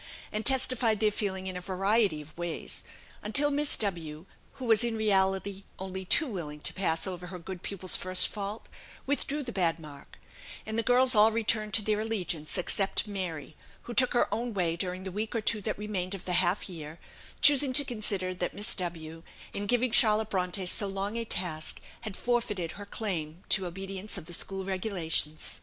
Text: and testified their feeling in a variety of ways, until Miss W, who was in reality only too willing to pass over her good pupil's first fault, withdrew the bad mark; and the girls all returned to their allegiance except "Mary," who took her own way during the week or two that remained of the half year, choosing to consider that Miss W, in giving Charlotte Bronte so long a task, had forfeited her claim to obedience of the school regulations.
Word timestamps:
and 0.31 0.47
testified 0.47 0.99
their 0.99 1.11
feeling 1.11 1.45
in 1.45 1.55
a 1.55 1.61
variety 1.61 2.21
of 2.21 2.35
ways, 2.35 2.83
until 3.21 3.51
Miss 3.51 3.77
W, 3.77 4.25
who 4.53 4.65
was 4.65 4.83
in 4.83 4.97
reality 4.97 5.63
only 5.77 6.05
too 6.05 6.25
willing 6.25 6.59
to 6.61 6.73
pass 6.73 7.05
over 7.05 7.27
her 7.27 7.37
good 7.37 7.61
pupil's 7.61 7.95
first 7.95 8.27
fault, 8.27 8.67
withdrew 9.05 9.43
the 9.43 9.51
bad 9.51 9.77
mark; 9.77 10.17
and 10.65 10.75
the 10.75 10.81
girls 10.81 11.13
all 11.13 11.31
returned 11.31 11.75
to 11.75 11.83
their 11.83 11.99
allegiance 11.99 12.57
except 12.57 13.05
"Mary," 13.07 13.55
who 13.83 13.93
took 13.93 14.13
her 14.15 14.27
own 14.33 14.55
way 14.55 14.75
during 14.75 15.03
the 15.03 15.11
week 15.11 15.35
or 15.35 15.41
two 15.41 15.61
that 15.61 15.77
remained 15.77 16.15
of 16.15 16.25
the 16.25 16.33
half 16.33 16.67
year, 16.67 16.97
choosing 17.39 17.71
to 17.71 17.85
consider 17.85 18.33
that 18.33 18.55
Miss 18.55 18.73
W, 18.73 19.21
in 19.53 19.67
giving 19.67 19.91
Charlotte 19.91 20.31
Bronte 20.31 20.65
so 20.65 20.87
long 20.87 21.15
a 21.15 21.25
task, 21.25 21.79
had 21.99 22.17
forfeited 22.17 22.71
her 22.71 22.87
claim 22.87 23.43
to 23.49 23.67
obedience 23.67 24.17
of 24.17 24.25
the 24.25 24.33
school 24.33 24.65
regulations. 24.65 25.59